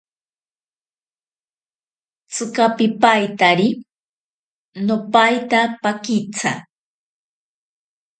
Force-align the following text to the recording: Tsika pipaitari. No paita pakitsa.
Tsika 2.31 2.65
pipaitari. 2.77 3.67
No 4.87 4.95
paita 5.13 5.59
pakitsa. 5.81 6.51